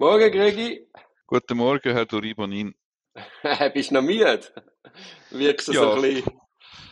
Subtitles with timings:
[0.00, 0.86] Morgen, Gregi.
[1.26, 2.74] Guten Morgen, Herr Doribonin.
[3.74, 4.40] Bist du noch müde?
[5.30, 6.40] Wirkst du Ja, so ein bisschen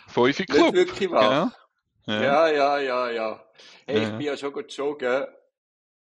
[0.09, 0.75] Fünfe nicht Club.
[0.75, 1.51] wirklich wach?
[2.07, 2.21] Genau.
[2.21, 2.23] Ja.
[2.23, 3.45] Ja, ja, ja, ja.
[3.87, 4.11] Hey, ich Ja.
[4.11, 5.25] bin ja schon gut joggen.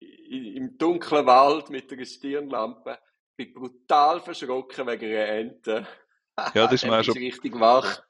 [0.01, 2.99] Im dunklen Wald mit einer Stirnlampe.
[3.37, 5.87] Bin brutal verschrocken wegen einer Ente.
[6.55, 8.03] Ja, das ist mir auch schon, richtig wach.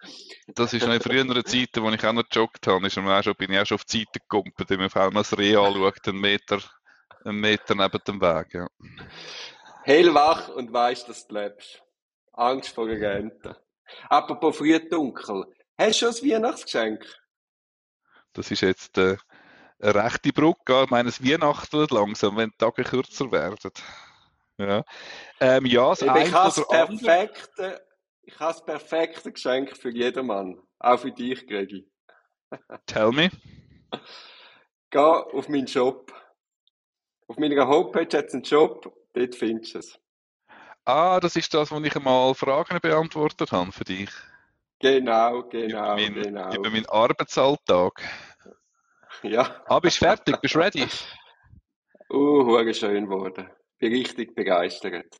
[0.54, 3.22] das ist noch in früheren Zeiten, wo ich auch noch gejoggt habe, ist mir auch
[3.22, 5.54] schon, bin ich auch schon auf die Seite gekumpelt, wenn man auf einmal das Reh
[5.54, 6.60] anschaut, einen Meter,
[7.26, 8.54] einen Meter neben dem Weg.
[8.54, 8.68] Ja.
[9.82, 11.82] Hellwach und weißt, dass du lebst.
[12.32, 13.56] Angst vor einer Ente.
[14.08, 15.44] Apropos früh dunkel.
[15.78, 17.04] Hast du schon ein Weihnachtsgeschenk?
[18.32, 19.16] Das ist jetzt äh,
[19.80, 20.84] eine rechte Brücke.
[20.84, 23.70] Ich meine, es Weihnachten wird langsam, wenn die Tage kürzer werden.
[24.58, 24.84] Ja,
[25.40, 26.98] ähm, ja das Ich eine habe das andere.
[26.98, 27.86] perfekte,
[28.22, 30.60] ich habe das perfekte Geschenk für jeden Mann.
[30.78, 31.88] Auch für dich, Gregi.
[32.86, 33.30] Tell me.
[34.90, 36.12] Geh auf meinen Shop.
[37.28, 39.98] Auf meiner Homepage hat es einen Shop, dort findest du es.
[40.84, 44.10] Ah, das ist das, wo ich einmal Fragen beantwortet habe für dich.
[44.78, 46.54] Genau, Über genau, meinen, genau.
[46.54, 48.02] über meinen Arbeitsalltag.
[49.22, 50.40] Ja, Ah, bist fertig?
[50.40, 50.86] Bist ready?
[52.12, 53.50] uh, schön geworden.
[53.78, 55.16] Bin richtig begeistert.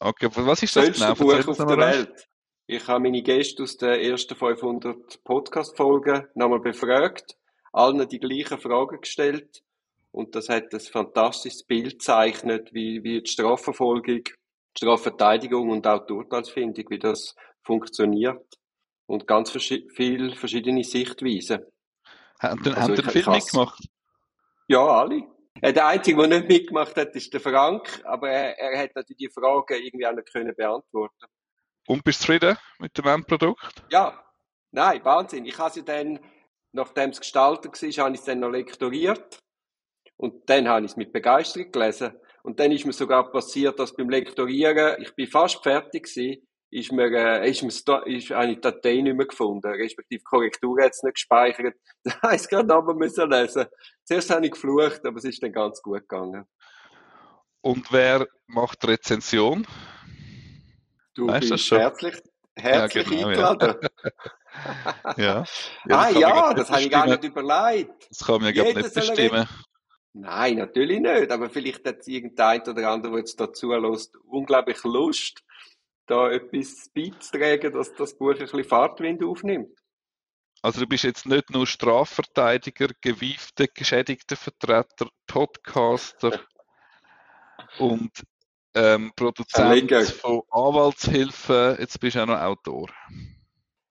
[0.00, 1.14] Okay, was ist das Schönste genau?
[1.14, 1.78] Buch Erzähl auf der.
[1.78, 2.28] Welt.
[2.66, 7.36] Ich habe meine Gäste aus den ersten 500 Podcast-Folgen nochmal befragt,
[7.72, 9.62] allen die gleichen Fragen gestellt
[10.10, 14.34] und das hat ein fantastisches Bild gezeichnet, wie, wie die Strafverfolgung, die
[14.76, 18.44] Strafverteidigung und auch die Urteilsfindung, wie das funktioniert
[19.06, 21.64] und ganz verschi viele verschiedene Sichtweisen.
[22.40, 23.88] Haben den, Also has, mitgemacht?
[24.68, 25.24] ja, alle.
[25.60, 29.16] Äh, Der Einzige, der nicht mitgemacht hat, ist der Frank, aber er, er hat natürlich
[29.16, 31.26] die Fragen irgendwie auch nicht können beantworten.
[31.88, 33.82] Und bist du zufrieden mit dem Endprodukt?
[33.90, 34.22] Ja,
[34.70, 35.46] nein, Wahnsinn.
[35.46, 36.20] Ich habe sie dann,
[36.72, 39.38] nachdem es gestaltet war, habe ich es dann noch lektoriert.
[40.18, 42.12] Und dann habe ich es mit Begeisterung gelesen.
[42.42, 46.92] Und dann ist mir sogar passiert, dass beim Lektorieren, ich bin fast fertig gewesen, ist
[46.92, 51.14] mir, äh, ist mir, ist eine Datei nicht mehr gefunden, respektive Korrektur hat es nicht
[51.14, 51.74] gespeichert.
[52.04, 53.66] Da habe ich es gerade nochmal müssen lesen.
[54.04, 56.44] Zuerst habe ich geflucht, aber es ist dann ganz gut gegangen.
[57.60, 59.66] Und wer macht Rezension?
[61.14, 61.78] Du Weißt du das bist schon?
[61.78, 62.14] herzlich,
[62.56, 63.50] Ja, herzlich genau, ja.
[63.50, 63.74] eingeladen.
[65.16, 65.44] Ja.
[65.88, 68.06] Ah das kann man ja, grad nicht das habe ich gar nicht überlegt.
[68.08, 69.48] Das kann ja Jeder nicht bestimmen.
[70.20, 71.30] Nein, natürlich nicht.
[71.30, 75.44] Aber vielleicht hat irgendein oder andere, der jetzt dazu lässt, unglaublich Lust,
[76.06, 79.78] da etwas beizutragen, dass das Buch ein bisschen Fahrtwind aufnimmt.
[80.60, 86.40] Also du bist jetzt nicht nur Strafverteidiger, gewiefter, geschädigter Vertreter, Podcaster
[87.78, 88.10] und
[88.74, 90.02] ähm, Produzent Verleger.
[90.02, 92.88] von Anwaltshilfen, jetzt bist du auch noch Autor.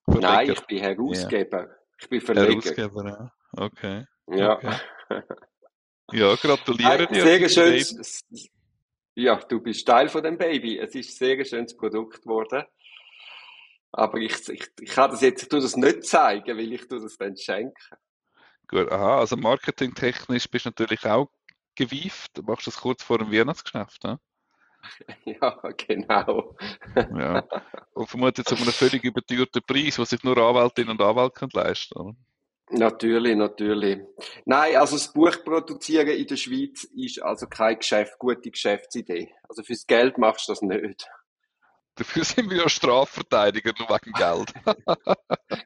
[0.07, 0.53] Nein, Verleger.
[0.53, 0.83] ich bin Ja.
[0.83, 1.67] Herausgeber.
[1.99, 2.49] Ich bin Verleger.
[2.49, 3.31] Herausgeber, ja.
[3.63, 4.05] Okay.
[4.29, 4.57] Ja.
[4.57, 4.75] Okay.
[6.11, 7.23] Ja, gratuliere dir.
[7.23, 8.23] sehr schönes,
[9.15, 10.77] ja, du bist Teil von dem Baby.
[10.77, 12.63] Es ist ein sehr schönes Produkt geworden.
[13.91, 17.01] Aber ich, ich, ich kann das jetzt, ich tue das nicht zeigen, weil ich tue
[17.01, 17.95] das dann schenken.
[18.67, 21.31] Gut, aha, also marketingtechnisch bist du natürlich auch
[21.73, 22.37] gewieft.
[22.37, 24.19] Du machst das kurz vor dem Weihnachtsgeschäft, ne?
[25.25, 26.55] Ja, genau.
[26.95, 27.43] Ja.
[27.93, 32.26] Und vermutlich zu einem völlig überteuerten Preis, was sich nur Anwältinnen und Anwälte leisten können.
[32.69, 33.99] Natürlich, natürlich.
[34.45, 39.33] Nein, also das Buch produzieren in der Schweiz ist also keine Geschäft, gute Geschäftsidee.
[39.47, 41.07] Also fürs Geld machst du das nicht.
[41.95, 44.53] Dafür sind wir ja Strafverteidiger, nur wegen Geld.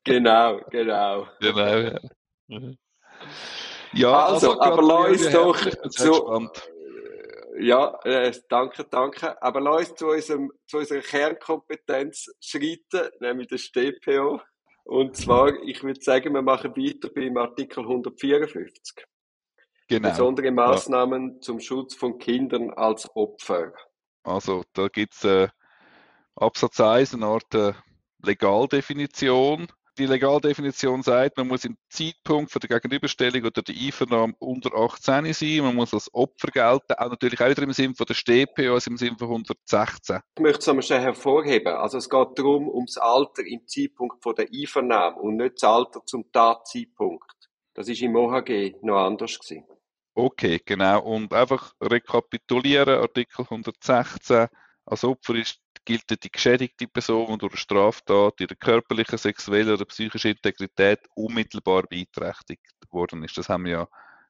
[0.04, 1.28] Genau, genau.
[1.40, 2.00] genau, ja.
[3.94, 5.58] Ja, Also, also, aber lass uns doch
[5.90, 6.70] zu, gespannt.
[7.60, 9.42] ja, äh, danke, danke.
[9.42, 14.42] Aber lass uns zu, unserem, zu unserer Kernkompetenz schreiten, nämlich der StPO.
[14.92, 19.06] Und zwar, ich würde sagen, wir machen weiter beim Artikel 154.
[19.88, 20.10] Genau.
[20.10, 20.52] Besondere Ja.
[20.52, 23.72] Maßnahmen zum Schutz von Kindern als Opfer.
[24.24, 25.48] Also, da gibt es äh,
[26.36, 27.72] Absatz 1 eine Art äh,
[28.22, 29.72] Legaldefinition.
[30.02, 35.32] Die Legaldefinition sagt, man muss im Zeitpunkt von der Gegenüberstellung oder der Einvernahme unter 18
[35.32, 38.74] sein, man muss als Opfer gelten, auch natürlich auch wieder im Sinne von der StPO,
[38.74, 40.22] also im Sinne von 116.
[40.40, 41.76] Ich möchte es einmal schnell hervorheben.
[41.76, 46.02] Also es geht darum, ums Alter im Zeitpunkt von der Einvernahme und nicht das Alter
[46.04, 47.36] zum Tatzeitpunkt.
[47.76, 49.66] Das ist im OHG noch anders gewesen.
[50.16, 51.04] Okay, genau.
[51.04, 54.48] Und einfach rekapitulieren, Artikel 116.
[54.84, 60.32] Als Opfer ist, gilt die geschädigte Person, die durch Straftat ihrer körperlichen, sexuellen oder psychischen
[60.32, 62.62] Integrität unmittelbar beeinträchtigt
[62.92, 63.38] worden ist.
[63.38, 63.88] Das haben wir ja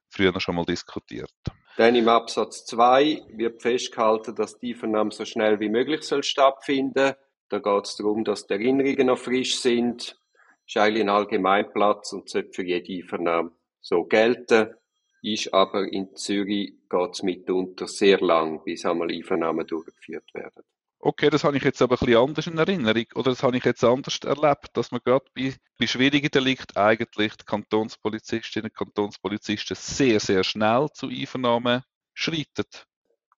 [0.08, 1.32] früher schon mal diskutiert.
[1.76, 7.14] Dann im Absatz 2 wird festgehalten, dass die Einvernahme so schnell wie möglich soll stattfinden.
[7.48, 10.18] Da geht es darum, dass die Erinnerungen noch frisch sind.
[10.66, 14.74] Ist eigentlich ein Allgemeinplatz und sollte für jede Einvernahme so gelten.
[15.22, 20.64] Ist aber in Zürich geht es mitunter sehr lang, bis einmal Einvernahmen durchgeführt werden.
[21.04, 23.64] Okay, das habe ich jetzt aber ein bisschen anders in Erinnerung oder das habe ich
[23.64, 29.76] jetzt anders erlebt, dass man gerade bei, bei schwierigen Delikten eigentlich die Kantonspolizistinnen und Kantonspolizisten
[29.76, 31.82] sehr, sehr schnell zu Einvernahmen
[32.14, 32.86] schreitet.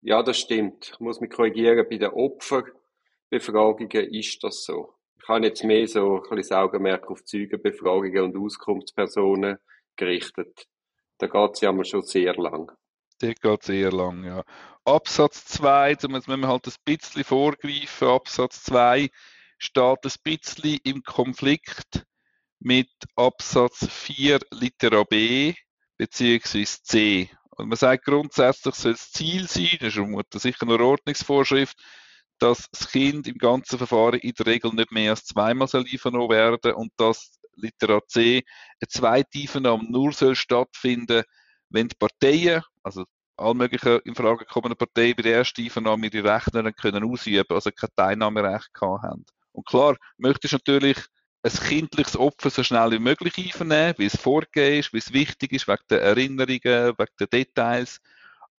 [0.02, 0.90] Ja, das stimmt.
[0.92, 4.96] Ich muss mich korrigieren, bei den Opferbefragungen ist das so.
[5.22, 9.56] Ich habe jetzt mehr so ein bisschen Augenmerk auf Zeugenbefragungen und Auskunftspersonen
[9.96, 10.66] gerichtet.
[11.16, 12.70] Da geht es ja mal schon sehr lang.
[13.22, 14.44] Der geht sehr lang, ja.
[14.86, 18.08] Absatz 2, jetzt müssen wir halt ein bisschen vorgreifen.
[18.08, 19.08] Absatz 2
[19.56, 22.04] steht ein bisschen im Konflikt
[22.60, 25.54] mit Absatz 4 Litera B
[25.96, 26.64] bzw.
[26.64, 27.30] C.
[27.56, 31.78] Und man sagt grundsätzlich soll das Ziel sein, das ist sicher eine Ordnungsvorschrift,
[32.38, 36.28] dass das Kind im ganzen Verfahren in der Regel nicht mehr als zweimal soll einvernommen
[36.28, 38.42] werden und dass Litera C
[38.80, 41.22] eine zweite Einvernahme nur soll stattfinden,
[41.70, 43.04] wenn die Parteien, also
[43.36, 47.70] alle möglichen in Frage kommenden Parteien bei der ersten Einvernahme ihre Rechte können ausüben, also
[47.70, 49.24] kein Teilnahmerecht gehabt haben.
[49.52, 50.98] Und klar, möchtest du natürlich
[51.42, 55.52] ein kindliches Opfer so schnell wie möglich einvernehmen, wie es vorgegeben ist, wie es wichtig
[55.52, 58.00] ist, wegen der Erinnerungen, wegen der Details.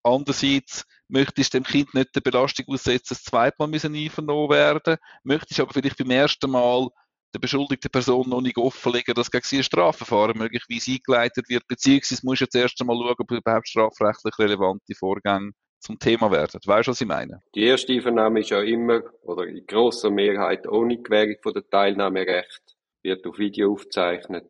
[0.03, 4.97] Andererseits möchtest du dem Kind nicht der Belastung aussetzen, das zweite Mal müssen einvernommen werden,
[5.23, 6.89] möchtest aber vielleicht beim ersten Mal
[7.35, 12.21] der beschuldigten Person noch nicht offenlegen, dass gegen sie ein Strafverfahren möglicherweise eingeleitet wird, beziehungsweise
[12.23, 16.61] musst du jetzt erst einmal schauen, ob überhaupt strafrechtlich relevante Vorgänge zum Thema werden.
[16.65, 17.41] Weißt du, was ich meine?
[17.53, 22.61] Die erste Einvernahme ist ja immer, oder in grosser Mehrheit ohne Gewährung von der Teilnahmerecht,
[23.03, 24.49] wird auf Video aufgezeichnet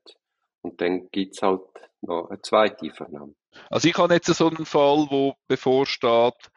[0.62, 1.62] und dann gibt es halt
[2.02, 3.34] noch eine zweite Einvernahme.
[3.72, 6.52] Also ich habe jetzt so einen Fall, wo bevorsteht,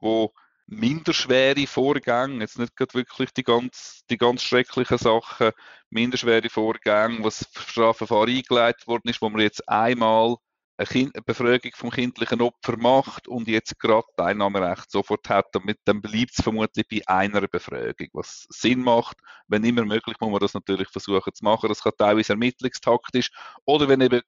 [0.00, 0.34] wo
[0.66, 5.50] minderschwere Vorgänge, jetzt nicht gerade wirklich die ganz, die ganz schrecklichen Sachen,
[5.90, 10.36] minderschwere Vorgänge, was Strafverfahren eingeleitet worden ist, wo man jetzt einmal
[10.76, 15.78] eine, kind, eine Befragung vom kindlichen Opfer macht und jetzt gerade Teilnahmerecht sofort hat, damit
[15.84, 19.18] dann bleibt es vermutlich bei einer Befragung, was Sinn macht.
[19.48, 21.68] Wenn immer möglich, muss man das natürlich versuchen zu machen.
[21.68, 23.30] Das kann teilweise ermittlungstaktisch
[23.64, 24.22] oder wenn eben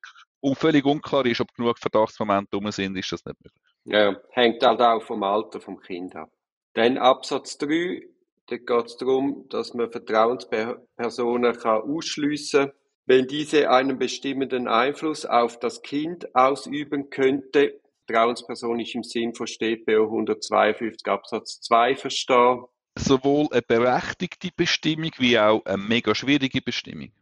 [0.55, 3.64] völlig unklar ist, ob genug Verdachtsmomente um sind, ist das nicht möglich.
[3.85, 6.31] Ja, hängt halt auch vom Alter vom Kind ab.
[6.73, 8.03] Dann Absatz 3,
[8.47, 12.73] da geht es darum, dass man Vertrauenspersonen kann ausschliessen kann,
[13.07, 17.81] wenn diese einen bestimmenden Einfluss auf das Kind ausüben könnte.
[18.07, 22.65] Vertrauensperson ist im Sinn von StPO 152 Absatz 2 verstehen.
[22.97, 27.13] Sowohl eine berechtigte Bestimmung wie auch eine mega schwierige Bestimmung.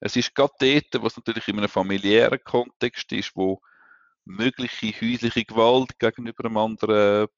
[0.00, 3.60] Es ist gerade dort, was natürlich in einem familiären Kontext ist, wo
[4.28, 7.28] mögliche häusliche Gewalt gegenüber einem anderen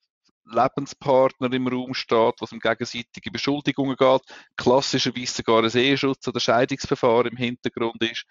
[0.44, 4.22] Lebenspartner im Raum steht, was um gegenseitige Beschuldigungen geht,
[4.56, 8.24] klassischerweise sogar ein Eheschutz oder Scheidungsverfahren im Hintergrund ist,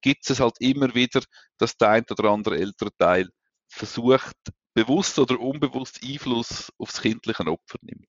[0.00, 1.22] gibt es halt immer wieder,
[1.58, 3.28] dass der ein oder andere ältere Teil
[3.66, 4.36] versucht,
[4.74, 8.08] bewusst oder unbewusst Einfluss aufs kindliche Opfer nimmt.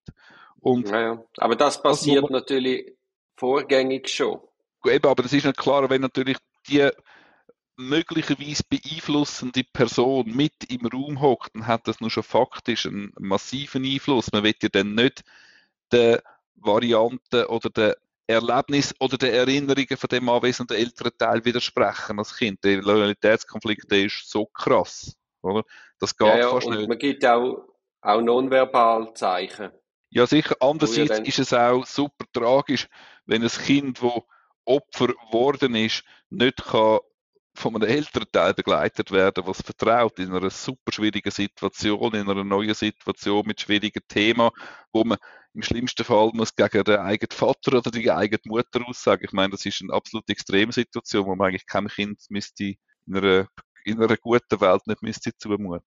[0.60, 2.94] Und ja, aber das passiert das natürlich
[3.38, 4.40] vorgängig schon.
[4.86, 6.38] Eben, aber das ist nicht klar, wenn natürlich
[6.68, 6.90] die
[7.77, 13.83] möglicherweise beeinflussende Person mit im Raum hockt, dann hat das nur schon faktisch einen massiven
[13.83, 14.31] Einfluss.
[14.31, 15.24] Man wird ja dann nicht
[15.92, 16.24] der
[16.56, 22.63] Variante oder der Erlebnis oder der Erinnerungen von dem anwesenden älteren Teil widersprechen als Kind.
[22.63, 25.16] Der Loyalitätskonflikt der ist so krass.
[25.42, 25.63] Oder?
[26.00, 26.89] Das geht ja, ja, fast und nicht.
[26.89, 27.68] Man gibt auch,
[28.01, 29.69] auch nonverbal Zeichen.
[30.10, 30.56] Ja, sicher.
[30.60, 32.88] Andererseits ist es auch super tragisch,
[33.26, 34.23] wenn ein Kind, das
[34.64, 37.00] Opfer geworden ist, nicht kann
[37.56, 42.44] von einem älteren Teil begleitet werden, was vertraut in einer super schwierigen Situation, in einer
[42.44, 44.50] neuen Situation mit schwierigen Themen,
[44.92, 45.18] wo man
[45.54, 49.24] im schlimmsten Fall muss gegen den eigenen Vater oder die eigene Mutter aussagen.
[49.24, 52.76] Ich meine, das ist eine absolut Extremsituation, wo man eigentlich keinem Kind müsste
[53.07, 53.47] in einer,
[53.85, 55.81] in einer guten Welt nicht müsste zumuten.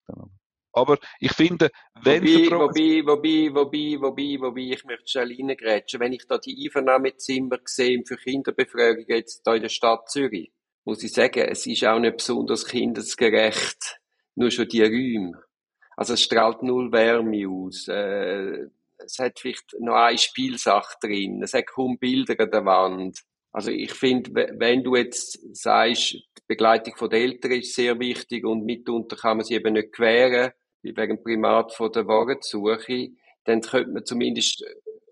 [0.72, 1.70] Aber ich finde,
[2.02, 6.00] wenn wobei, wobei, wobei, wobei, wobei, wobei, ich möchte schnell reingrätschen.
[6.00, 10.52] Wenn ich da die Einvernahmezimmer sehe für Kinderbefragungen jetzt hier in der Stadt Zürich,
[10.84, 14.00] muss ich sagen, es ist auch nicht besonders kindesgerecht,
[14.34, 15.32] nur schon die Räume.
[15.96, 17.88] Also es strahlt null Wärme aus.
[17.88, 18.68] Äh,
[18.98, 21.42] es hat vielleicht noch eine Spielsache drin.
[21.42, 23.20] Es hat kaum Bilder an der Wand.
[23.52, 28.64] Also ich finde, wenn du jetzt sagst, die Begleitung der Eltern ist sehr wichtig und
[28.64, 33.10] mitunter kann man sie eben nicht gewähren, wie wegen Primat von der Warensuche,
[33.44, 34.64] dann könnte man zumindest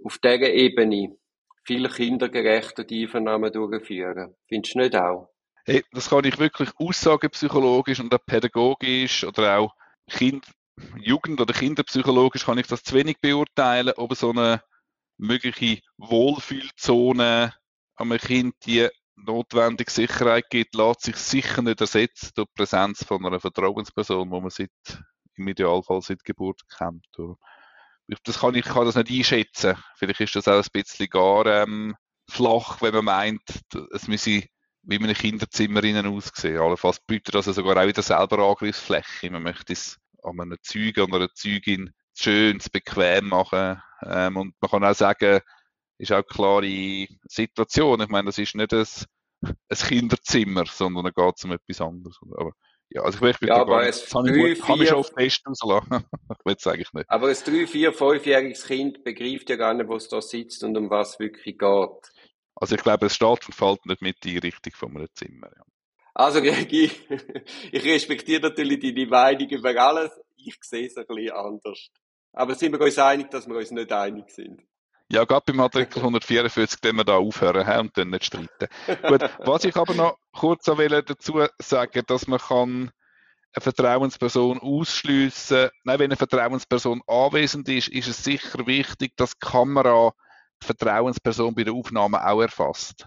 [0.04, 1.16] auf dieser Ebene
[1.64, 4.36] viel kindergerechter die Einvernahmen durchführen.
[4.48, 5.30] Findest du nicht auch?
[5.68, 9.74] Hey, das kann ich wirklich aussagepsychologisch und auch pädagogisch oder auch
[10.08, 10.46] kind,
[10.96, 14.62] Jugend- oder Kinderpsychologisch kann ich das zu wenig beurteilen, ob so eine
[15.16, 17.52] mögliche Wohlfühlzone
[17.96, 23.26] einem Kind die notwendige Sicherheit gibt, lässt sich sicher nicht ersetzen durch die Präsenz von
[23.26, 24.70] einer Vertrauensperson, wo man seit
[25.34, 27.08] im Idealfall seit Geburt kennt.
[28.22, 29.76] Das kann ich kann das nicht einschätzen.
[29.96, 31.96] Vielleicht ist das auch ein bisschen gar ähm,
[32.30, 33.42] flach, wenn man meint,
[33.92, 34.44] es müsse
[34.86, 36.58] wie man Kinderzimmer innen aussehen.
[36.58, 39.30] Allenfalls bietet das sogar auch wieder selber Angriffsfläche.
[39.30, 43.82] Man möchte es an einem Zeugen oder einer Zeugin schön, bequem machen.
[44.04, 45.40] Ähm, und man kann auch sagen,
[45.98, 48.00] ist auch eine klare Situation.
[48.00, 48.86] Ich meine, das ist nicht ein,
[49.42, 52.18] ein Kinderzimmer, sondern da geht es um etwas anderes.
[52.36, 52.52] Aber
[52.90, 55.42] ja, also ich möchte ja, aber gar nicht, kann, ich, kann ich schon auf Test
[55.46, 56.04] rauslassen.
[56.30, 57.10] ich will es eigentlich nicht.
[57.10, 60.76] Aber ein drei, vier, fünfjähriges Kind begreift ja gar nicht, wo es da sitzt und
[60.76, 62.12] um was wirklich geht.
[62.56, 65.50] Also ich glaube, es steht und fällt nicht mit die Richtung von einem Zimmer.
[65.54, 65.62] Ja.
[66.14, 66.90] Also Gregi,
[67.72, 70.10] ich respektiere natürlich deine Meinung über alles.
[70.36, 71.90] Ich sehe es ein bisschen anders.
[72.32, 74.62] Aber sind wir uns einig, dass wir uns nicht einig sind?
[75.10, 78.66] Ja, gerade beim Artikel 144, den wir da aufhören haben und dann nicht streiten.
[79.06, 82.90] Gut, was ich aber noch kurz dazu sagen, dass man kann
[83.52, 85.68] eine Vertrauensperson ausschliessen.
[85.84, 90.12] Nein, wenn eine Vertrauensperson anwesend ist, ist es sicher wichtig, dass die Kamera
[90.66, 93.06] Vertrauensperson bei der Aufnahme auch erfasst.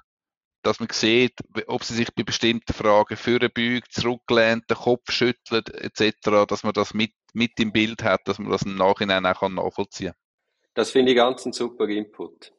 [0.62, 1.34] Dass man sieht,
[1.68, 6.94] ob sie sich bei bestimmten Fragen vorbeugt, zurücklehnt, den Kopf schüttelt, etc., dass man das
[6.94, 10.74] mit, mit im Bild hat, dass man das im Nachhinein auch nachvollziehen kann.
[10.74, 12.54] Das finde ich ganz ein super Input.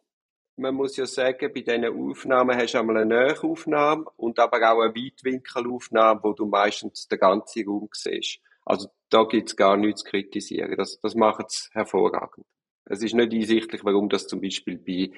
[0.57, 4.80] Man muss ja sagen, bei diesen Aufnahmen hast du einmal eine Nähaufnahme und aber auch
[4.80, 8.40] eine Weitwinkelaufnahme, wo du meistens den ganzen Raum siehst.
[8.66, 10.76] Also da gibt es gar nichts zu kritisieren.
[10.76, 12.47] Das, das macht es hervorragend.
[12.90, 15.12] Es ist nicht einsichtlich, warum das zum Beispiel bei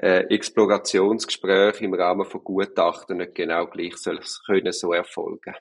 [0.00, 5.54] äh, Explorationsgesprächen im Rahmen von Gutachten nicht genau gleich soll können so erfolgen.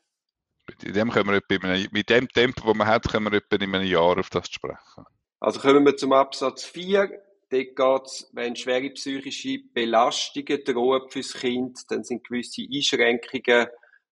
[0.67, 3.73] Mit dem, können wir einem, mit dem Tempo, das man hat, können wir etwa in
[3.73, 5.05] einem Jahr auf das sprechen.
[5.39, 7.09] Also kommen wir zum Absatz 4.
[7.49, 13.67] Dort geht es, wenn schwere psychische Belastungen drohen fürs Kind, dann sind gewisse Einschränkungen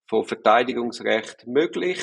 [0.07, 1.99] von Verteidigungsrecht möglich.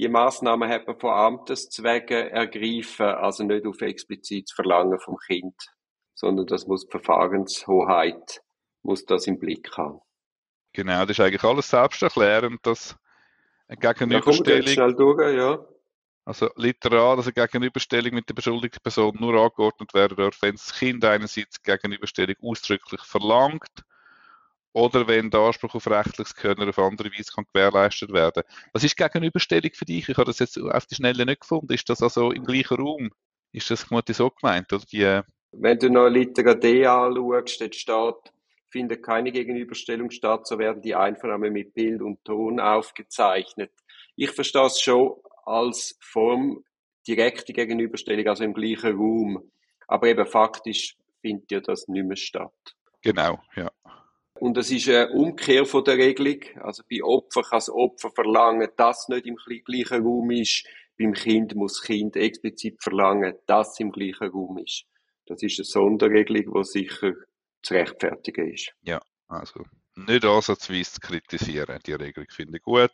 [0.00, 5.54] Die Maßnahmen hat man von Amteszwecken ergreifen, also nicht auf explizites Verlangen vom Kind,
[6.14, 8.40] sondern das muss die Verfahrenshoheit
[8.82, 10.00] muss das im Blick haben.
[10.72, 12.96] Genau, das ist eigentlich alles selbsterklärend, dass
[13.68, 14.68] eine Gegenüberstellung.
[14.68, 15.66] Schnell durch, ja.
[16.24, 20.72] Also literal, dass eine Gegenüberstellung mit der beschuldigten Person nur angeordnet werden darf, wenn das
[20.72, 23.84] Kind einerseits Gegenüberstellung ausdrücklich verlangt
[24.72, 28.42] oder wenn der Anspruch auf rechtliches Können auf andere Weise kann gewährleistet werden.
[28.72, 30.08] Was ist Gegenüberstellung für dich?
[30.08, 31.72] Ich habe das jetzt auf die Schnelle nicht gefunden.
[31.72, 33.10] Ist das also im gleichen Raum?
[33.52, 34.72] Ist das so gemeint?
[34.72, 35.22] Oder die, äh,
[35.52, 38.32] wenn du noch Litera D anschaust, dort steht,
[38.70, 43.72] findet keine Gegenüberstellung statt, so werden die Einvernahmen mit Bild und Ton aufgezeichnet.
[44.14, 46.64] Ich verstehe es schon als Form
[47.08, 49.50] direkte Gegenüberstellung, also im gleichen Raum.
[49.88, 52.76] Aber eben faktisch findet ja das nicht mehr statt.
[53.02, 53.70] Genau, ja.
[54.40, 56.40] Und es ist eine Umkehr von der Regelung.
[56.62, 60.64] Also bei Opfer kann das Opfer verlangen, dass nicht im gleichen Raum ist.
[60.98, 64.86] Beim Kind muss das Kind explizit verlangen, dass es im gleichen Raum ist.
[65.26, 67.12] Das ist eine Sonderregelung, die sicher
[67.62, 68.72] zu rechtfertigen ist.
[68.80, 71.78] Ja, also nicht ansatzweise zu kritisieren.
[71.84, 72.92] Die Regelung finde ich gut.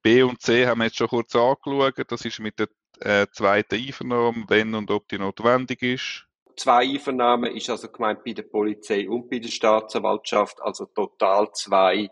[0.00, 2.10] B und C haben wir jetzt schon kurz angeschaut.
[2.10, 2.68] Das ist mit der
[3.00, 6.25] äh, zweiten Einvernahme, wenn und ob die notwendig ist.
[6.56, 12.10] Zwei Einvernahmen ist also gemeint bei der Polizei und bei der Staatsanwaltschaft, also total zwei,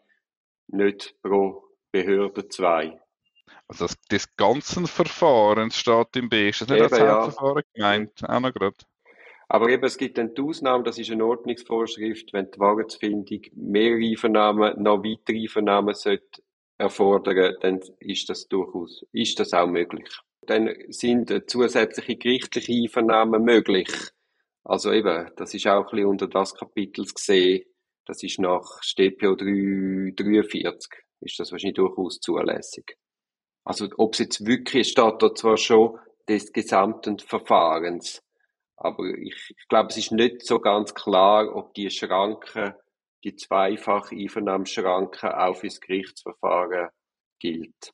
[0.69, 3.01] nicht pro Behörde zwei.
[3.69, 6.51] Also das, das ganze Verfahren steht im B.
[6.51, 7.93] Ist das nicht Eben, als Hauptverfahren ja.
[7.97, 8.29] gemeint?
[8.29, 8.77] Auch noch gerade.
[9.49, 14.05] Aber eben, es gibt dann die Ausnahme, das ist eine Ordnungsvorschrift, wenn die Wahrheitsfindung mehrere
[14.05, 16.43] Einvernahmen, noch weitere Einvernahmen sollte
[16.79, 20.09] erfordern, dann ist das durchaus, ist das auch möglich.
[20.43, 23.89] Dann sind zusätzliche gerichtliche Einvernahmen möglich.
[24.65, 27.65] Also eben, das ist auch ein bisschen unter das Kapitel gesehen.
[28.07, 30.91] Das ist nach StPO 343,
[31.21, 32.97] ist das wahrscheinlich durchaus zulässig.
[33.65, 38.23] Also, ob es jetzt wirklich steht da zwar schon des gesamten Verfahrens,
[38.77, 42.75] aber ich, ich glaube, es ist nicht so ganz klar, ob die Schranken,
[43.23, 46.89] die zweifache Einvernahmsschranke auch fürs Gerichtsverfahren
[47.39, 47.93] gilt.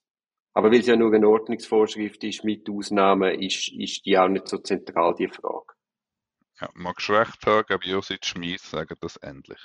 [0.55, 4.49] Aber weil es ja nur eine Ordnungsvorschrift ist mit Ausnahmen, ist, ist die auch nicht
[4.49, 5.73] so zentral, die Frage.
[6.61, 9.61] Ja, magst recht haben, aber Josef Schmies sagen das ähnlich.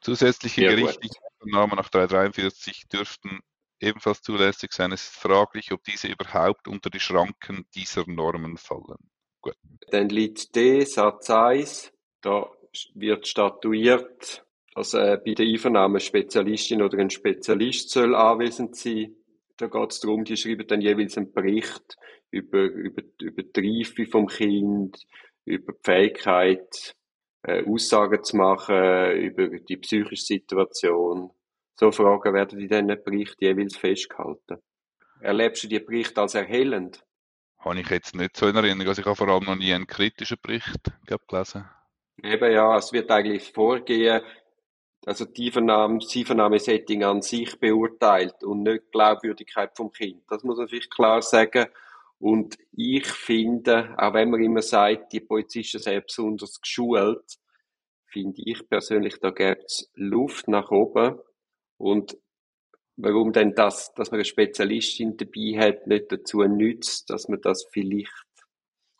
[0.00, 3.40] Zusätzliche ja, gerichtliche Einvernahmen nach 343 dürften
[3.80, 4.92] ebenfalls zulässig sein.
[4.92, 9.10] Es ist fraglich, ob diese überhaupt unter die Schranken dieser Normen fallen.
[9.40, 9.56] Gut.
[9.90, 12.46] Dann liegt D, Satz 1, da
[12.94, 19.16] wird statuiert, dass äh, bei der Einvernahme eine Spezialistin oder ein Spezialist soll anwesend sein.
[19.56, 21.96] Da geht es darum, die schreiben dann jeweils einen Bericht
[22.30, 24.98] über, über, über die Reife vom Kind,
[25.44, 26.94] über die Fähigkeit,
[27.42, 31.30] äh, Aussagen zu machen, über die psychische Situation.
[31.78, 34.58] So Fragen werden in diesen Berichten jeweils festgehalten.
[35.20, 37.04] Erlebst du die Berichte als erhellend?
[37.58, 38.88] Habe ich jetzt nicht so in Erinnerung.
[38.88, 41.68] Also ich habe vor allem noch nie einen kritischen Bericht gelesen.
[42.22, 44.22] Eben ja, es wird eigentlich vorgehen,
[45.06, 50.22] also die Einvernahme, das Einvernahmesetting an sich beurteilt und nicht die Glaubwürdigkeit vom Kind.
[50.28, 51.66] Das muss man vielleicht klar sagen.
[52.20, 57.38] Und ich finde, auch wenn man immer sagt, die Polizisten sind besonders geschult,
[58.04, 61.18] finde ich persönlich, da gibt es Luft nach oben.
[61.78, 62.18] Und
[62.96, 67.66] warum denn das, dass man eine Spezialistin dabei hat, nicht dazu nützt, dass man das
[67.72, 68.12] vielleicht,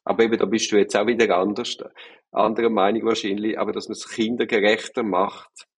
[0.05, 1.77] aber eben, da bist du jetzt auch wieder anders,
[2.33, 5.69] andere Meinung wahrscheinlich, aber dass man es kindergerechter macht.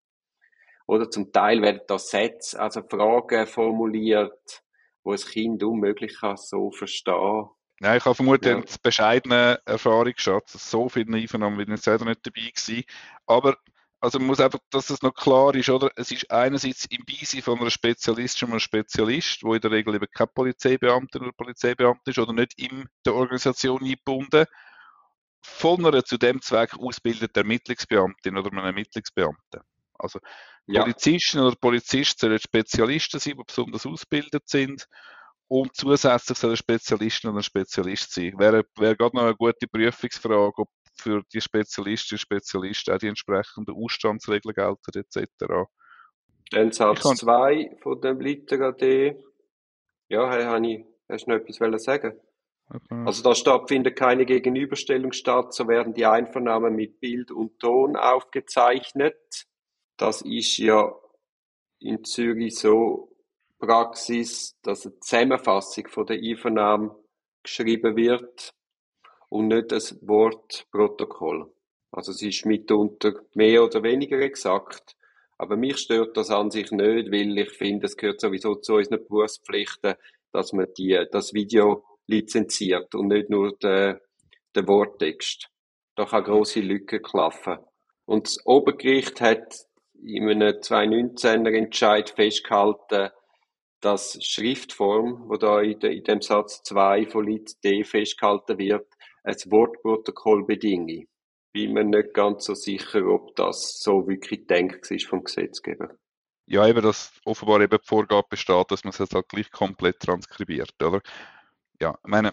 [0.87, 4.63] Oder zum Teil werden da Sätze, also Fragen formuliert,
[5.05, 7.47] wo ein Kind unmöglich kann so verstehen.
[7.81, 8.59] Ja, ich habe vermutlich ja.
[8.59, 10.53] einen bescheidenen Erfahrungsschatz.
[10.71, 12.85] So viele Einvernahmen bin ich selber nicht dabei gewesen.
[13.27, 13.57] Aber
[14.03, 15.91] also man muss einfach, dass das noch klar ist, oder?
[15.95, 19.95] Es ist einerseits im Beisein von einer Spezialistin oder einem Spezialist, wo in der Regel
[19.95, 24.47] eben kein Polizeibeamter oder Polizeibeamter ist oder nicht in der Organisation eingebunden,
[25.41, 29.61] von einer zu dem Zweck ausgebildeten Ermittlungsbeamtin oder einem Ermittlungsbeamten.
[30.03, 30.19] Also
[30.67, 30.83] ja.
[30.83, 34.87] Polizisten oder Polizisten sollen Spezialisten sein, die besonders ausgebildet sind
[35.49, 38.33] und zusätzlich sollen Spezialisten oder ein Spezialist sein.
[38.39, 43.09] Wäre, wäre gerade noch eine gute Prüfungsfrage, ob für die Spezialistinnen und Spezialisten auch die
[43.09, 45.69] entsprechenden Ausstandsregeln gelten etc.
[46.51, 49.23] Dann Satz 2 von dem Litera D.
[50.09, 52.19] Ja, hey, ich, hast du noch etwas sagen
[52.69, 53.03] okay.
[53.07, 59.47] Also da stattfindet keine Gegenüberstellung statt, so werden die Einvernahmen mit Bild und Ton aufgezeichnet.
[60.03, 60.93] Das ist ja
[61.79, 63.17] in Zürich so
[63.61, 66.97] Praxis, dass eine Zusammenfassung von der Einvernahme
[67.45, 68.53] geschrieben wird
[69.29, 71.55] und nicht das Wort Protokoll.
[71.93, 74.97] Also es ist mitunter mehr oder weniger exakt.
[75.39, 79.07] Aber mich stört das an sich nicht, weil ich finde, es gehört sowieso zu unseren
[79.07, 79.95] Berufspflichten,
[80.33, 84.01] dass man die, das Video lizenziert und nicht nur den,
[84.57, 85.49] den Worttext.
[85.95, 87.59] Da kann große Lücke klaffen.
[88.05, 89.69] Und das Obergericht hat
[90.05, 93.11] in einem 2019er Entscheid festgehalten,
[93.81, 98.87] dass Schriftform, wo da in, dem Satz 2 von Lit D festgehalten wird,
[99.25, 101.07] ein Wortprotokoll bedinge.
[101.53, 105.91] Bin mir nicht ganz so sicher, ob das so wirklich denkt ist vom Gesetzgeber.
[106.47, 110.83] Ja, eben, dass offenbar eben die Vorgabe besteht, dass man es halt gleich komplett transkribiert,
[110.83, 111.01] oder?
[111.81, 112.29] Ja, ich meine,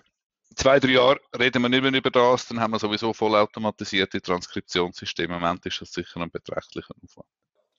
[0.49, 4.21] in zwei, drei Jahren reden wir nicht mehr über das, dann haben wir sowieso vollautomatisierte
[4.21, 5.35] Transkriptionssysteme.
[5.35, 7.27] Im Moment ist das sicher ein beträchtlicher Aufwand.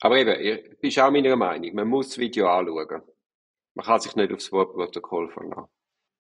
[0.01, 3.03] Aber eben, ihr bist auch meiner Meinung, man muss das Video anschauen.
[3.75, 5.69] Man kann sich nicht aufs Wortprotokoll verlassen.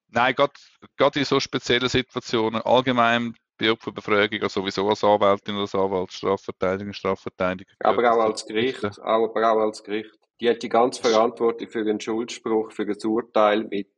[0.08, 5.74] Nein, gerade in so speziellen Situationen, allgemein bei Opferbefragung, also sowieso als Anwältin oder als
[5.74, 7.72] Anwalt, Strafverteidiger, Strafverteidiger.
[7.80, 10.18] Aber auch als Gericht, aber auch als Gericht.
[10.40, 13.90] Die hat die ganze Verantwortung für einen Schuldspruch, für ein Urteil mit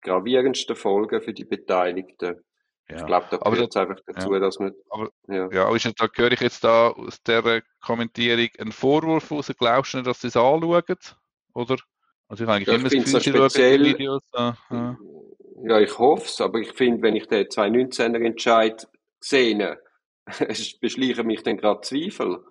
[0.00, 2.42] gravierendsten Folgen für die Beteiligten.
[2.88, 2.96] Ja.
[2.96, 4.40] Ich glaube, da gehört es einfach dazu, ja.
[4.40, 4.72] dass man.
[4.90, 9.30] Aber, ja, ja aber ist, da höre ich jetzt da aus der Kommentierung einen Vorwurf
[9.30, 9.50] raus.
[9.58, 10.82] Glaubst du nicht, dass sie es anschauen?
[11.54, 11.76] Oder?
[12.28, 14.56] Also ich habe eigentlich ja, immer das Gefühl, so speziell, Videos, ja.
[15.62, 18.86] Ja, ich hoffe es, aber ich finde, wenn ich den 2019er Entscheid
[19.20, 19.78] sehe,
[20.26, 22.44] es beschleichen mich dann gerade Zweifel.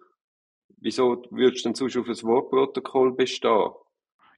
[0.78, 3.72] Wieso würdest du denn sonst auf ein Wortprotokoll bestehen?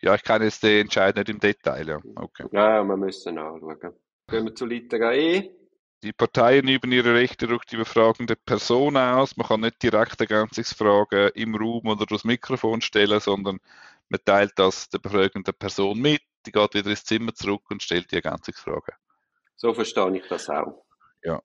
[0.01, 1.99] Ja, ich kenne jetzt den Entscheid nicht im Detail, ja.
[2.15, 2.47] Okay.
[2.51, 3.93] Ja, wir müssen anschauen.
[4.27, 5.51] Gehen wir zu Litera E.
[6.03, 9.38] Die Parteien üben ihre Rechte durch die befragende Person aus.
[9.38, 13.60] Man kann nicht direkt Ergänzungsfragen im Raum oder durchs Mikrofon stellen, sondern
[14.10, 18.12] man teilt das der befragenden Person mit die geht wieder ins Zimmer zurück und stellt
[18.12, 18.93] die Ergänzungsfrage.
[19.55, 20.86] So verstehe ich das auch.
[21.23, 21.41] Ja,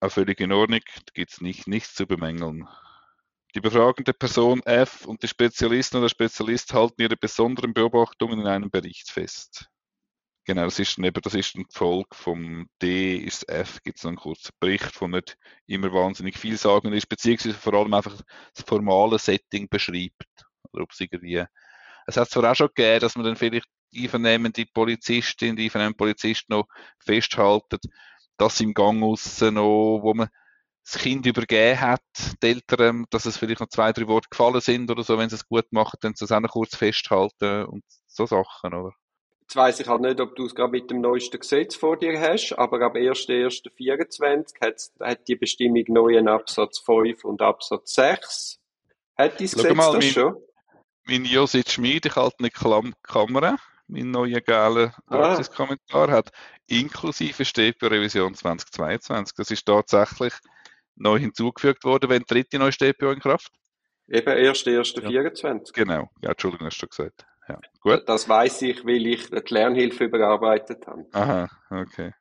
[0.00, 2.68] auch völlig in Ordnung, da gibt es nicht, nichts zu bemängeln.
[3.54, 8.70] Die befragende Person F und die Spezialisten oder Spezialist halten ihre besonderen Beobachtungen in einem
[8.70, 9.70] Bericht fest.
[10.46, 14.16] Genau, das ist, eben, das ist ein Folge vom D ist F, gibt es einen
[14.16, 18.14] kurzen Bericht, von nicht immer wahnsinnig viel sagen ist, beziehungsweise vor allem einfach
[18.54, 20.46] das formale Setting beschreibt.
[20.72, 21.44] Oder ob es irgendwie,
[22.06, 26.48] es hat zwar auch schon gegeben, dass man dann vielleicht einvernehmende Polizistin, die einvernehmende Polizist
[26.48, 26.66] noch
[27.00, 27.78] festhalten,
[28.36, 30.28] dass im Gang aussen noch, wo man
[30.84, 32.02] das Kind übergeben hat,
[32.42, 35.36] die Eltern, dass es vielleicht noch zwei, drei Worte gefallen sind oder so, wenn sie
[35.36, 38.92] es gut machen, dann sie es auch noch kurz festhalten und so Sachen, oder?
[39.46, 42.20] Jetzt weiss ich halt nicht, ob du es gerade mit dem neuesten Gesetz vor dir
[42.20, 48.58] hast, aber ab 1.1.24 hat, hat die Bestimmung neuen Absatz 5 und Absatz 6.
[49.16, 50.36] Hat dieses Gesetz mal, das mein, schon?
[51.04, 53.56] Mein Josit Schmid, ich halte eine Kamera
[53.88, 55.16] mein neuer geiler ah.
[55.16, 56.30] Praxiskommentar hat,
[56.66, 59.36] inklusive StPO-Revision 2022.
[59.36, 60.34] Das ist tatsächlich
[60.96, 63.52] neu hinzugefügt worden, wenn die neue StPO in Kraft?
[64.08, 65.44] Eben 1.1.24.
[65.44, 65.60] Ja.
[65.72, 67.26] Genau, ja, Entschuldigung, hast du gesagt.
[67.48, 68.02] Ja, gut.
[68.06, 71.06] Das weiß ich, weil ich die Lernhilfe überarbeitet habe.
[71.12, 72.12] Aha, okay.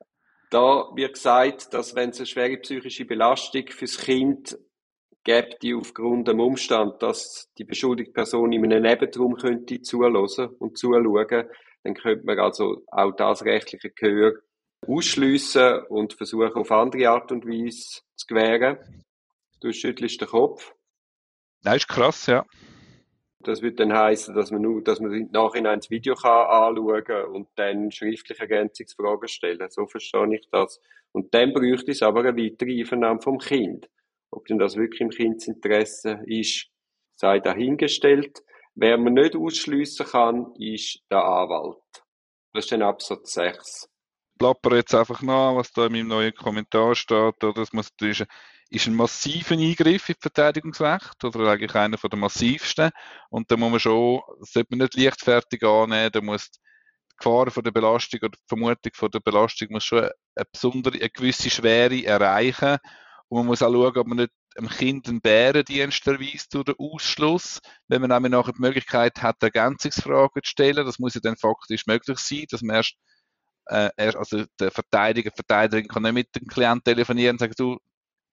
[0.52, 4.58] Da wird gesagt, dass wenn es eine schwere psychische Belastung fürs Kind
[5.24, 10.16] gibt, die aufgrund dem Umstand, dass die beschuldigte Person in einem Nebenraum könnte zuhören
[10.60, 11.50] und zuschauen,
[11.84, 14.34] dann könnte man also auch das rechtliche Gehör
[14.88, 18.78] ausschliessen und versuchen, auf andere Art und Weise zu gewähren.
[19.62, 20.74] Du schüttelst den Kopf.
[21.64, 22.46] Nein, ist krass, ja.
[23.46, 27.48] Das würde dann heißen, dass man nur, dass man Nachhinein das Video kann anschauen und
[27.56, 29.70] dann schriftliche Ergänzungsfragen stellen.
[29.70, 30.82] So verstehe ich das.
[31.12, 33.88] Und dann bräuchte es aber eine weitere Einvernahme vom Kind.
[34.32, 36.70] Ob denn das wirklich im Kindsinteresse ist,
[37.16, 38.44] sei dahingestellt.
[38.74, 41.78] Wer man nicht ausschliessen kann, ist der Anwalt.
[42.54, 43.90] Das ist dann Absatz 6.
[44.40, 47.44] Plapper jetzt einfach nach, was da in meinem neuen Kommentar steht.
[47.44, 47.54] Oder?
[47.54, 48.24] Das muss, das
[48.70, 52.92] ist, ein massiver Eingriff in Verteidigungsrecht oder eigentlich einer der massivsten.
[53.30, 56.60] Und da muss man schon, sollte man nicht leichtfertig annehmen, da muss die
[57.18, 61.10] Gefahr von der Belastung oder die Vermutung von der Belastung muss schon eine besondere, eine
[61.10, 62.78] gewisse Schwere erreichen.
[63.28, 67.60] Und man muss auch schauen, ob man nicht einem Kind einen Bärendienst erweist den Ausschluss.
[67.88, 71.86] Wenn man nämlich nachher die Möglichkeit hat, Ergänzungsfragen zu stellen, das muss ja dann faktisch
[71.86, 72.96] möglich sein, dass man erst,
[73.68, 77.80] äh, erst also der Verteidiger, Verteidigerin kann nicht mit dem Klienten telefonieren und sagen, du,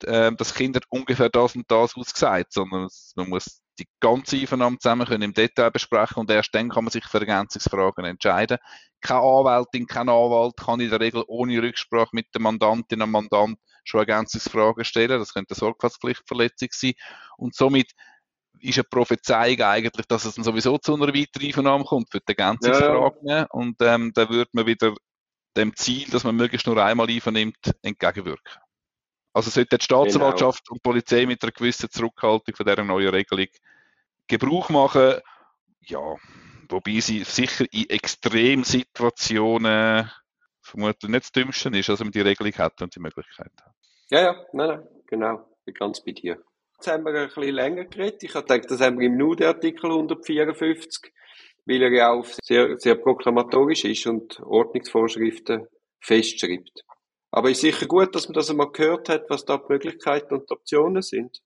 [0.04, 4.78] äh, das Kind hat ungefähr das und das ausgesagt, sondern man muss die ganze Einvernahme
[4.78, 8.58] zusammen können im Detail besprechen und erst dann kann man sich für Ergänzungsfragen entscheiden.
[9.00, 13.58] Keine Anwältin, kein Anwalt kann in der Regel ohne Rücksprache mit der Mandantin und Mandant
[13.84, 15.18] schon Ergänzungsfragen stellen.
[15.18, 16.92] Das könnte eine Sorgfaltspflichtverletzung sein.
[17.36, 17.90] Und somit
[18.60, 22.28] ist eine Prophezeiung eigentlich, dass es dann sowieso zu einer weiteren Einvernahme kommt für die
[22.28, 23.26] Ergänzungsfragen.
[23.26, 23.46] Ja, ja.
[23.50, 24.94] Und ähm, da würde man wieder
[25.56, 28.62] dem Ziel, dass man möglichst nur einmal einvernimmt, entgegenwirken.
[29.33, 30.73] Also sollte die Staatsanwaltschaft genau.
[30.73, 33.49] und die Polizei mit einer gewissen Zurückhaltung von dieser neuen Regelung
[34.27, 35.14] Gebrauch machen.
[35.81, 36.16] Ja,
[36.68, 40.11] wobei sie sicher in Extremsituationen
[40.62, 43.75] vermutlich nicht das Dümmste ist, dass man die Regelung hat und die Möglichkeit hat.
[44.11, 45.49] Ja, ja, nein, nein, genau.
[45.64, 46.38] Ich ganz bei dir.
[46.75, 48.23] Jetzt haben wir ein bisschen länger geredet.
[48.23, 51.12] Ich habe gedacht, das haben wir im NUDE Artikel 154,
[51.66, 55.68] weil er ja auch sehr, sehr proklamatorisch ist und Ordnungsvorschriften
[56.01, 56.83] festschreibt.
[57.33, 60.51] Aber ist sicher gut, dass man das einmal gehört hat, was da die Möglichkeiten und
[60.51, 61.42] die Optionen sind.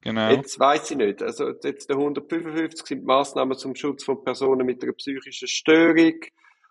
[0.00, 0.30] Genau.
[0.30, 1.22] Jetzt weiß ich nicht.
[1.22, 6.20] Also jetzt der 155 sind Maßnahmen zum Schutz von Personen mit einer psychischen Störung.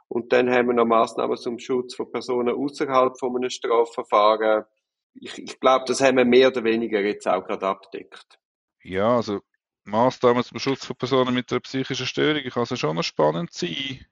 [0.09, 4.65] Und dann haben wir noch Maßnahmen zum Schutz von Personen außerhalb von einem Strafverfahren.
[5.13, 8.37] Ich, ich glaube, das haben wir mehr oder weniger jetzt auch gerade abdeckt.
[8.83, 9.41] Ja, also
[9.85, 14.05] Maßnahmen zum Schutz von Personen mit einer psychischen Störung kann also schon noch spannend sein.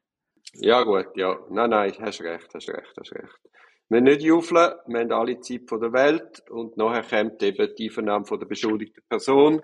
[0.53, 1.37] Ja, gut, ja.
[1.49, 3.39] Nein, nein, hast recht, hast recht, hast recht.
[3.89, 7.89] Wir nicht juffeln, wir haben alle Zeit von der Welt und nachher kommt eben die
[7.89, 9.61] Vernahme von der beschuldigten Person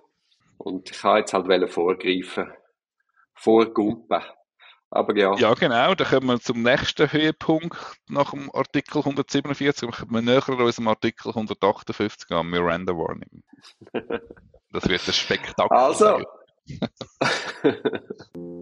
[0.57, 2.51] und ich kann jetzt halt vorgreifen,
[3.33, 4.21] vorgumpen.
[4.91, 5.35] Aber ja.
[5.37, 7.77] Ja, genau, dann kommen wir zum nächsten Höhepunkt
[8.09, 13.43] nach dem Artikel 147, dann kommen wir näher an unserem Artikel 158 an, Miranda Warning.
[14.73, 15.77] Das wird ein Spektakel.
[15.77, 16.23] Also.